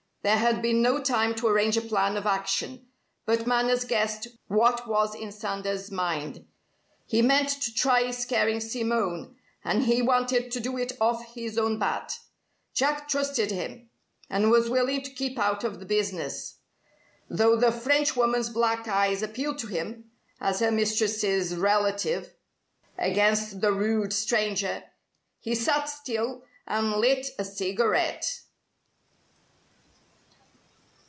There 0.23 0.37
had 0.37 0.61
been 0.61 0.83
no 0.83 1.01
time 1.01 1.33
to 1.33 1.47
arrange 1.47 1.77
a 1.77 1.81
plan 1.81 2.15
of 2.15 2.27
action, 2.27 2.85
but 3.25 3.47
Manners 3.47 3.83
guessed 3.85 4.27
what 4.47 4.87
was 4.87 5.15
in 5.15 5.31
Sanders' 5.31 5.89
mind. 5.89 6.45
He 7.07 7.23
meant 7.23 7.49
to 7.59 7.73
try 7.73 8.11
scaring 8.11 8.59
Simone; 8.59 9.35
and 9.63 9.85
he 9.85 10.03
wanted 10.03 10.51
to 10.51 10.59
do 10.59 10.77
it 10.77 10.91
off 11.01 11.33
his 11.33 11.57
own 11.57 11.79
bat. 11.79 12.19
Jack 12.75 13.09
trusted 13.09 13.49
him, 13.49 13.89
and 14.29 14.51
was 14.51 14.69
willing 14.69 15.01
to 15.01 15.09
keep 15.09 15.39
out 15.39 15.63
of 15.63 15.79
the 15.79 15.87
business. 15.87 16.57
Though 17.27 17.55
the 17.55 17.71
Frenchwoman's 17.71 18.51
black 18.51 18.87
eyes 18.87 19.23
appealed 19.23 19.57
to 19.57 19.67
him 19.69 20.11
as 20.39 20.59
her 20.59 20.69
mistress's 20.69 21.55
relative 21.55 22.35
against 22.95 23.59
the 23.61 23.73
rude 23.73 24.13
stranger, 24.13 24.83
he 25.39 25.55
sat 25.55 25.85
still 25.89 26.43
and 26.67 26.91
lit 26.97 27.25
a 27.39 27.43
cigarette. 27.43 28.41